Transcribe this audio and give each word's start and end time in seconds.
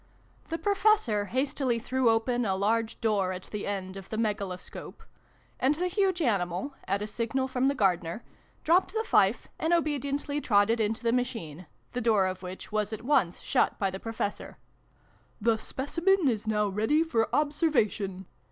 The 0.49 0.57
Professor 0.57 1.25
hastily 1.25 1.77
threw 1.77 2.09
open 2.09 2.43
a 2.43 2.55
large 2.55 2.99
door 3.01 3.31
at 3.33 3.43
the 3.43 3.67
end 3.67 3.95
of 3.95 4.09
the 4.09 4.17
Megaloscope, 4.17 5.03
and 5.59 5.75
the 5.75 5.85
huge 5.89 6.23
animal, 6.23 6.73
at 6.87 7.03
a 7.03 7.05
signal 7.05 7.47
from 7.47 7.67
the 7.67 7.75
Gardener, 7.75 8.23
dropped 8.63 8.93
the 8.95 9.03
fife, 9.03 9.47
and 9.59 9.73
obediently 9.73 10.41
trotted 10.41 10.79
into 10.79 11.03
the 11.03 11.13
machine, 11.13 11.67
the 11.91 12.01
door 12.01 12.25
of 12.25 12.41
which 12.41 12.71
was 12.71 12.91
at 12.91 13.03
once 13.03 13.41
shut 13.41 13.77
by 13.77 13.91
the 13.91 13.99
Professor." 13.99 14.57
The 15.49 15.57
Specimen 15.59 16.27
is 16.27 16.47
now 16.47 16.67
ready 16.67 17.03
for 17.03 17.29
observation 17.31 18.25